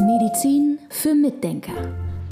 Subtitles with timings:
[0.00, 1.74] Medizin für Mitdenker.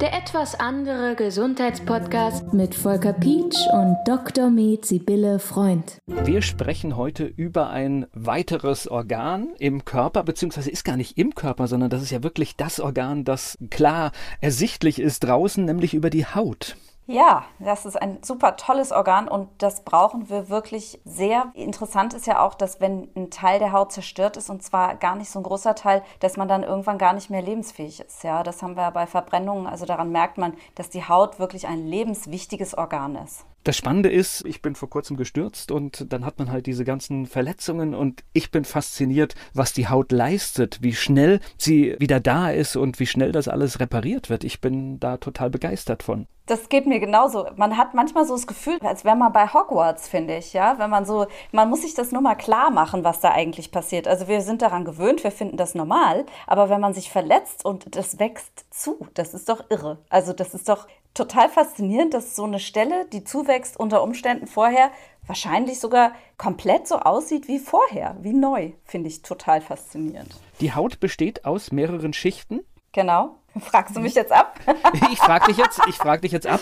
[0.00, 4.49] Der etwas andere Gesundheitspodcast mit Volker Pietsch und Dr.
[4.49, 5.99] Med Sibylle Freund.
[6.07, 11.67] Wir sprechen heute über ein weiteres Organ im Körper, beziehungsweise ist gar nicht im Körper,
[11.67, 16.25] sondern das ist ja wirklich das Organ, das klar ersichtlich ist draußen, nämlich über die
[16.25, 16.77] Haut.
[17.09, 21.52] Ja, das ist ein super tolles Organ und das brauchen wir wirklich sehr.
[21.55, 25.14] Interessant ist ja auch, dass wenn ein Teil der Haut zerstört ist und zwar gar
[25.14, 28.24] nicht so ein großer Teil, dass man dann irgendwann gar nicht mehr lebensfähig ist.
[28.24, 29.69] Ja, das haben wir bei Verbrennungen.
[29.69, 33.45] Also daran merkt man, dass die Haut wirklich ein lebenswichtiges Organ ist.
[33.66, 37.27] Das Spannende ist, ich bin vor kurzem gestürzt und dann hat man halt diese ganzen
[37.27, 42.77] Verletzungen und ich bin fasziniert, was die Haut leistet, wie schnell sie wieder da ist
[42.77, 44.45] und wie schnell das alles repariert wird.
[44.45, 46.29] Ich bin da total begeistert von.
[46.47, 47.48] Das geht mir genauso.
[47.56, 50.78] Man hat manchmal so das Gefühl, als wäre man bei Hogwarts, finde ich, ja.
[50.78, 54.06] Wenn man so, man muss sich das nur mal klar machen, was da eigentlich passiert.
[54.06, 56.25] Also wir sind daran gewöhnt, wir finden das normal.
[56.47, 59.98] Aber wenn man sich verletzt und das wächst zu, das ist doch irre.
[60.09, 64.91] Also das ist doch total faszinierend, dass so eine Stelle, die zuwächst, unter Umständen vorher
[65.27, 68.72] wahrscheinlich sogar komplett so aussieht wie vorher, wie neu.
[68.84, 70.34] Finde ich total faszinierend.
[70.61, 72.61] Die Haut besteht aus mehreren Schichten.
[72.92, 73.37] Genau.
[73.61, 74.59] Fragst du mich jetzt ab?
[75.12, 76.61] ich frage dich jetzt, ich frage dich jetzt ab.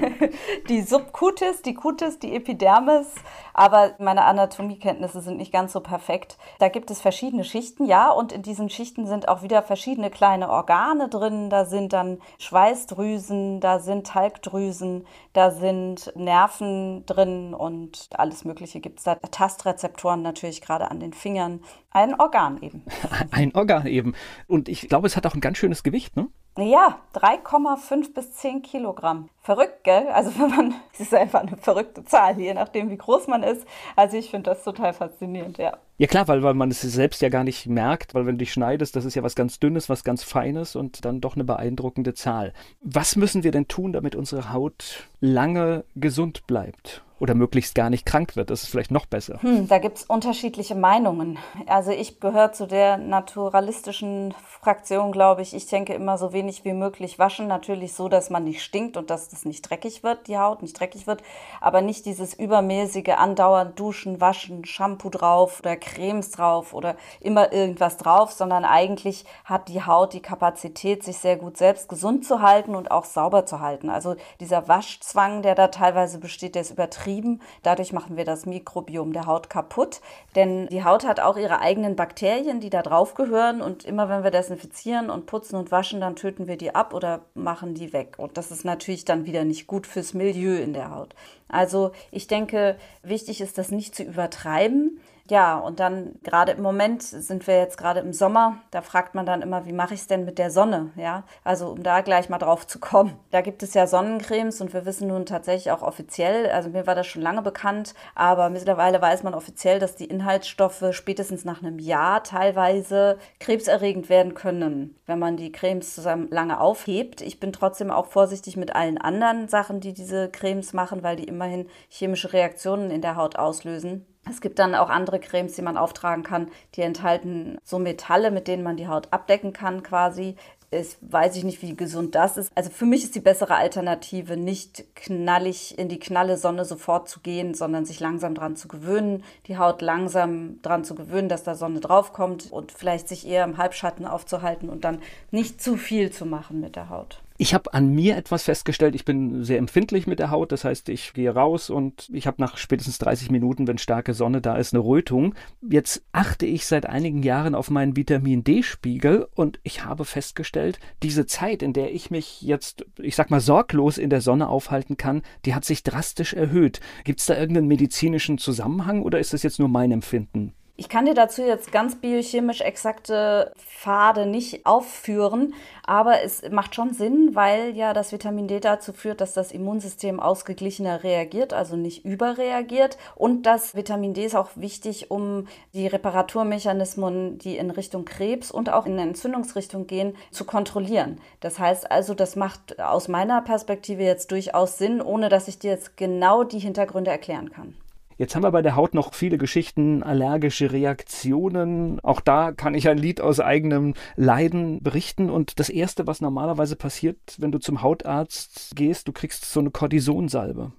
[0.68, 3.06] Die Subcutis, die Cutis, die Epidermis,
[3.54, 6.38] aber meine Anatomiekenntnisse sind nicht ganz so perfekt.
[6.58, 10.48] Da gibt es verschiedene Schichten, ja, und in diesen Schichten sind auch wieder verschiedene kleine
[10.48, 11.50] Organe drin.
[11.50, 18.98] Da sind dann Schweißdrüsen, da sind Talgdrüsen, da sind Nerven drin und alles Mögliche gibt
[18.98, 19.16] es da.
[19.16, 21.60] Tastrezeptoren natürlich gerade an den Fingern.
[21.90, 22.84] Ein Organ eben.
[23.30, 24.14] Ein Organ eben.
[24.46, 26.28] Und ich glaube, es hat auch ein ganz schönes Gewicht, ne?
[26.58, 29.30] Ja, 3,5 bis 10 Kilogramm.
[29.40, 30.08] Verrückt, gell?
[30.08, 33.66] Also wenn man, es ist einfach eine verrückte Zahl, je nachdem, wie groß man ist.
[33.96, 35.78] Also ich finde das total faszinierend, ja.
[35.96, 38.52] Ja klar, weil, weil man es selbst ja gar nicht merkt, weil wenn du dich
[38.52, 42.12] schneidest, das ist ja was ganz Dünnes, was ganz Feines und dann doch eine beeindruckende
[42.12, 42.52] Zahl.
[42.82, 47.02] Was müssen wir denn tun, damit unsere Haut lange gesund bleibt?
[47.22, 48.50] Oder möglichst gar nicht krank wird.
[48.50, 49.40] Das ist vielleicht noch besser.
[49.42, 51.38] Hm, da gibt es unterschiedliche Meinungen.
[51.66, 55.54] Also ich gehöre zu der naturalistischen Fraktion, glaube ich.
[55.54, 57.46] Ich denke immer so wenig wie möglich waschen.
[57.46, 60.78] Natürlich so, dass man nicht stinkt und dass das nicht dreckig wird, die Haut nicht
[60.78, 61.22] dreckig wird.
[61.60, 67.98] Aber nicht dieses übermäßige andauernd duschen, waschen, Shampoo drauf oder Cremes drauf oder immer irgendwas
[67.98, 72.74] drauf, sondern eigentlich hat die Haut die Kapazität, sich sehr gut selbst gesund zu halten
[72.74, 73.90] und auch sauber zu halten.
[73.90, 77.40] Also dieser Waschzwang, der da teilweise besteht, der ist übertrieben übertrieben.
[77.62, 80.00] Dadurch machen wir das Mikrobiom der Haut kaputt,
[80.34, 84.24] denn die Haut hat auch ihre eigenen Bakterien, die da drauf gehören und immer wenn
[84.24, 88.14] wir desinfizieren und putzen und waschen, dann töten wir die ab oder machen die weg.
[88.16, 91.14] Und das ist natürlich dann wieder nicht gut fürs Milieu in der Haut.
[91.48, 95.00] Also ich denke, wichtig ist das nicht zu übertreiben.
[95.30, 99.24] Ja, und dann gerade im Moment sind wir jetzt gerade im Sommer, da fragt man
[99.24, 100.90] dann immer, wie mache ich es denn mit der Sonne?
[100.96, 103.16] Ja, also um da gleich mal drauf zu kommen.
[103.30, 106.96] Da gibt es ja Sonnencremes und wir wissen nun tatsächlich auch offiziell, also mir war
[106.96, 111.78] das schon lange bekannt, aber mittlerweile weiß man offiziell, dass die Inhaltsstoffe spätestens nach einem
[111.78, 117.20] Jahr teilweise krebserregend werden können, wenn man die Cremes zusammen lange aufhebt.
[117.20, 121.24] Ich bin trotzdem auch vorsichtig mit allen anderen Sachen, die diese Cremes machen, weil die
[121.24, 124.06] immerhin chemische Reaktionen in der Haut auslösen.
[124.28, 128.46] Es gibt dann auch andere Cremes, die man auftragen kann, die enthalten so Metalle, mit
[128.46, 130.36] denen man die Haut abdecken kann quasi.
[130.70, 132.50] Ich weiß ich nicht, wie gesund das ist.
[132.54, 137.20] Also für mich ist die bessere Alternative, nicht knallig in die knalle Sonne sofort zu
[137.20, 141.56] gehen, sondern sich langsam dran zu gewöhnen, die Haut langsam dran zu gewöhnen, dass da
[141.56, 146.24] Sonne draufkommt und vielleicht sich eher im Halbschatten aufzuhalten und dann nicht zu viel zu
[146.24, 147.20] machen mit der Haut.
[147.42, 148.94] Ich habe an mir etwas festgestellt.
[148.94, 150.52] Ich bin sehr empfindlich mit der Haut.
[150.52, 154.40] Das heißt, ich gehe raus und ich habe nach spätestens 30 Minuten, wenn starke Sonne
[154.40, 155.34] da ist, eine Rötung.
[155.60, 161.26] Jetzt achte ich seit einigen Jahren auf meinen Vitamin D-Spiegel und ich habe festgestellt, diese
[161.26, 165.22] Zeit, in der ich mich jetzt, ich sag mal, sorglos in der Sonne aufhalten kann,
[165.44, 166.78] die hat sich drastisch erhöht.
[167.02, 170.54] Gibt es da irgendeinen medizinischen Zusammenhang oder ist das jetzt nur mein Empfinden?
[170.82, 175.54] Ich kann dir dazu jetzt ganz biochemisch exakte Pfade nicht aufführen,
[175.86, 180.18] aber es macht schon Sinn, weil ja das Vitamin D dazu führt, dass das Immunsystem
[180.18, 182.98] ausgeglichener reagiert, also nicht überreagiert.
[183.14, 188.68] Und das Vitamin D ist auch wichtig, um die Reparaturmechanismen, die in Richtung Krebs und
[188.68, 191.20] auch in Entzündungsrichtung gehen, zu kontrollieren.
[191.38, 195.70] Das heißt also, das macht aus meiner Perspektive jetzt durchaus Sinn, ohne dass ich dir
[195.70, 197.76] jetzt genau die Hintergründe erklären kann.
[198.16, 202.00] Jetzt haben wir bei der Haut noch viele Geschichten, allergische Reaktionen.
[202.00, 205.30] Auch da kann ich ein Lied aus eigenem Leiden berichten.
[205.30, 209.70] Und das Erste, was normalerweise passiert, wenn du zum Hautarzt gehst, du kriegst so eine
[209.70, 210.72] Kortisonsalbe.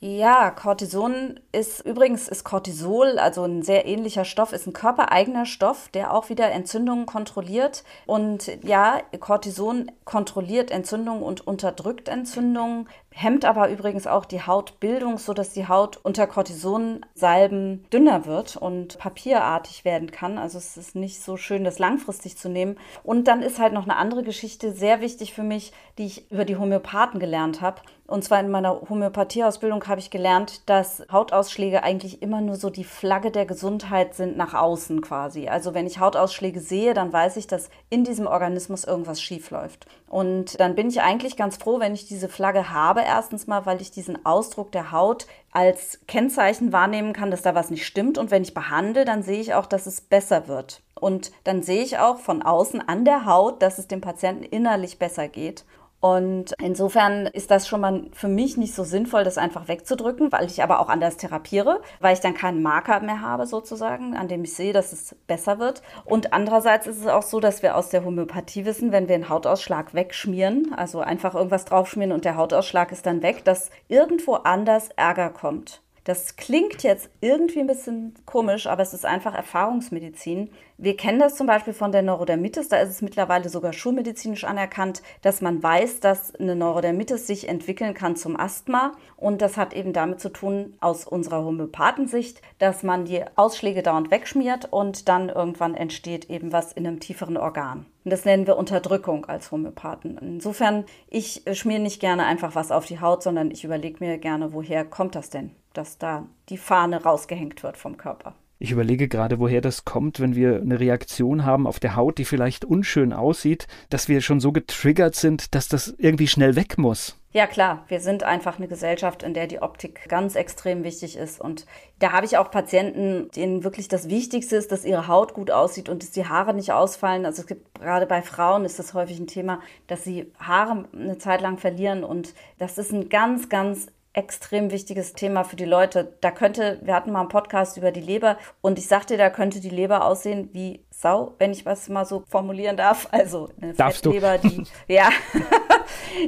[0.00, 5.88] Ja, Cortison ist übrigens ist Cortisol, also ein sehr ähnlicher Stoff, ist ein körpereigener Stoff,
[5.88, 7.82] der auch wieder Entzündungen kontrolliert.
[8.06, 12.88] Und ja, Cortison kontrolliert Entzündungen und unterdrückt Entzündungen
[13.20, 19.84] hemmt aber übrigens auch die Hautbildung, sodass die Haut unter Cortisonsalben dünner wird und papierartig
[19.84, 20.38] werden kann.
[20.38, 22.78] Also es ist nicht so schön, das langfristig zu nehmen.
[23.02, 26.44] Und dann ist halt noch eine andere Geschichte sehr wichtig für mich, die ich über
[26.44, 27.82] die Homöopathen gelernt habe.
[28.06, 32.84] Und zwar in meiner Homöopathieausbildung habe ich gelernt, dass Hautausschläge eigentlich immer nur so die
[32.84, 35.48] Flagge der Gesundheit sind nach außen quasi.
[35.48, 39.86] Also wenn ich Hautausschläge sehe, dann weiß ich, dass in diesem Organismus irgendwas schief läuft.
[40.08, 43.02] Und dann bin ich eigentlich ganz froh, wenn ich diese Flagge habe.
[43.08, 47.70] Erstens mal, weil ich diesen Ausdruck der Haut als Kennzeichen wahrnehmen kann, dass da was
[47.70, 48.18] nicht stimmt.
[48.18, 50.82] Und wenn ich behandle, dann sehe ich auch, dass es besser wird.
[50.94, 54.98] Und dann sehe ich auch von außen an der Haut, dass es dem Patienten innerlich
[54.98, 55.64] besser geht.
[56.00, 60.46] Und insofern ist das schon mal für mich nicht so sinnvoll, das einfach wegzudrücken, weil
[60.46, 64.44] ich aber auch anders therapiere, weil ich dann keinen Marker mehr habe sozusagen, an dem
[64.44, 65.82] ich sehe, dass es besser wird.
[66.04, 69.28] Und andererseits ist es auch so, dass wir aus der Homöopathie wissen, wenn wir einen
[69.28, 74.90] Hautausschlag wegschmieren, also einfach irgendwas draufschmieren und der Hautausschlag ist dann weg, dass irgendwo anders
[74.96, 75.82] Ärger kommt.
[76.08, 80.48] Das klingt jetzt irgendwie ein bisschen komisch, aber es ist einfach Erfahrungsmedizin.
[80.78, 82.70] Wir kennen das zum Beispiel von der Neurodermitis.
[82.70, 87.92] Da ist es mittlerweile sogar schulmedizinisch anerkannt, dass man weiß, dass eine Neurodermitis sich entwickeln
[87.92, 88.92] kann zum Asthma.
[89.18, 94.10] Und das hat eben damit zu tun, aus unserer Homöopathensicht, dass man die Ausschläge dauernd
[94.10, 97.84] wegschmiert und dann irgendwann entsteht eben was in einem tieferen Organ.
[98.04, 100.16] Und das nennen wir Unterdrückung als Homöopathen.
[100.16, 104.54] Insofern, ich schmiere nicht gerne einfach was auf die Haut, sondern ich überlege mir gerne,
[104.54, 105.50] woher kommt das denn?
[105.78, 108.34] Dass da die Fahne rausgehängt wird vom Körper.
[108.60, 112.24] Ich überlege gerade, woher das kommt, wenn wir eine Reaktion haben auf der Haut, die
[112.24, 117.16] vielleicht unschön aussieht, dass wir schon so getriggert sind, dass das irgendwie schnell weg muss.
[117.30, 121.40] Ja klar, wir sind einfach eine Gesellschaft, in der die Optik ganz extrem wichtig ist.
[121.40, 121.66] Und
[122.00, 125.88] da habe ich auch Patienten, denen wirklich das Wichtigste ist, dass ihre Haut gut aussieht
[125.88, 127.26] und dass die Haare nicht ausfallen.
[127.26, 131.18] Also es gibt gerade bei Frauen ist das häufig ein Thema, dass sie Haare eine
[131.18, 132.02] Zeit lang verlieren.
[132.02, 133.86] Und das ist ein ganz, ganz
[134.18, 136.16] extrem wichtiges Thema für die Leute.
[136.20, 139.60] Da könnte, wir hatten mal einen Podcast über die Leber und ich sagte, da könnte
[139.60, 143.06] die Leber aussehen wie Sau, wenn ich was mal so formulieren darf.
[143.12, 144.48] Also eine Darfst Fettleber, du?
[144.48, 145.10] die, ja,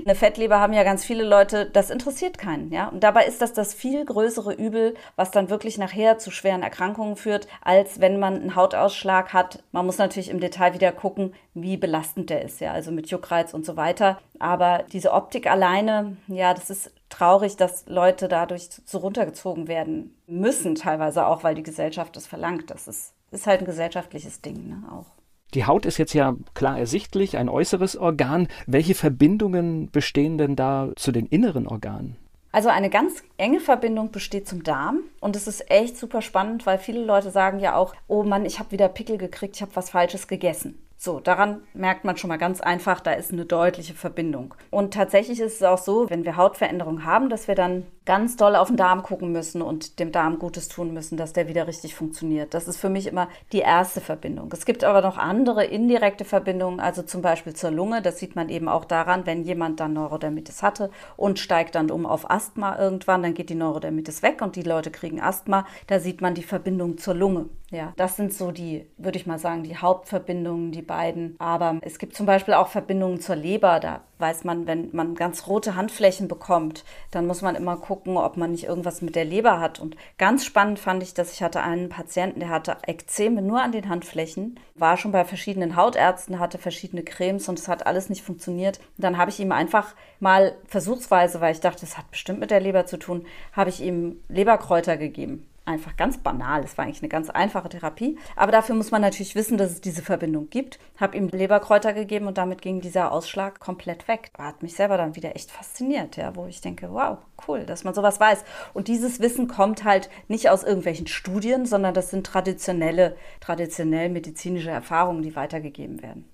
[0.07, 2.87] eine Fettleber haben ja ganz viele Leute, das interessiert keinen, ja.
[2.87, 7.17] Und dabei ist das das viel größere Übel, was dann wirklich nachher zu schweren Erkrankungen
[7.17, 9.65] führt, als wenn man einen Hautausschlag hat.
[9.73, 13.53] Man muss natürlich im Detail wieder gucken, wie belastend der ist, ja, also mit Juckreiz
[13.53, 14.21] und so weiter.
[14.39, 20.75] Aber diese Optik alleine, ja, das ist traurig, dass Leute dadurch so runtergezogen werden müssen,
[20.75, 22.71] teilweise auch, weil die Gesellschaft das verlangt.
[22.71, 25.07] Das ist, ist halt ein gesellschaftliches Ding ne, auch.
[25.55, 28.47] Die Haut ist jetzt ja klar ersichtlich, ein äußeres Organ.
[28.67, 32.17] Welche Verbindungen bestehen denn da zu den inneren Organen?
[32.53, 36.79] Also eine ganz enge Verbindung besteht zum Darm und es ist echt super spannend, weil
[36.79, 39.91] viele Leute sagen ja auch, oh Mann, ich habe wieder Pickel gekriegt, ich habe was
[39.91, 40.79] Falsches gegessen.
[41.03, 44.55] So, daran merkt man schon mal ganz einfach, da ist eine deutliche Verbindung.
[44.69, 48.57] Und tatsächlich ist es auch so, wenn wir Hautveränderungen haben, dass wir dann ganz doll
[48.57, 51.95] auf den Darm gucken müssen und dem Darm Gutes tun müssen, dass der wieder richtig
[51.95, 52.55] funktioniert.
[52.55, 54.51] Das ist für mich immer die erste Verbindung.
[54.53, 58.01] Es gibt aber noch andere indirekte Verbindungen, also zum Beispiel zur Lunge.
[58.03, 62.07] Das sieht man eben auch daran, wenn jemand dann Neurodermitis hatte und steigt dann um
[62.07, 65.67] auf Asthma irgendwann, dann geht die Neurodermitis weg und die Leute kriegen Asthma.
[65.87, 67.47] Da sieht man die Verbindung zur Lunge.
[67.71, 71.37] Ja, das sind so die, würde ich mal sagen, die Hauptverbindungen, die beiden.
[71.39, 73.79] Aber es gibt zum Beispiel auch Verbindungen zur Leber.
[73.79, 78.37] Da weiß man, wenn man ganz rote Handflächen bekommt, dann muss man immer gucken, ob
[78.37, 79.81] man nicht irgendwas mit der Leber hat.
[79.81, 83.73] Und ganz spannend fand ich, dass ich hatte einen Patienten, der hatte Ekzeme nur an
[83.73, 88.23] den Handflächen, war schon bei verschiedenen Hautärzten, hatte verschiedene Cremes und es hat alles nicht
[88.23, 88.79] funktioniert.
[88.79, 92.51] Und dann habe ich ihm einfach mal versuchsweise, weil ich dachte, das hat bestimmt mit
[92.51, 96.63] der Leber zu tun, habe ich ihm Leberkräuter gegeben einfach ganz banal.
[96.63, 98.19] Es war eigentlich eine ganz einfache Therapie.
[98.37, 100.79] Aber dafür muss man natürlich wissen, dass es diese Verbindung gibt.
[100.99, 104.33] Habe ihm Leberkräuter gegeben und damit ging dieser Ausschlag komplett weg.
[104.37, 107.95] Hat mich selber dann wieder echt fasziniert, ja, wo ich denke, wow, cool, dass man
[107.95, 108.45] sowas weiß.
[108.75, 114.71] Und dieses Wissen kommt halt nicht aus irgendwelchen Studien, sondern das sind traditionelle, traditionell medizinische
[114.71, 116.25] Erfahrungen, die weitergegeben werden.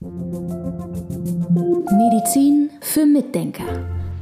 [1.99, 4.06] Medizin für Mitdenker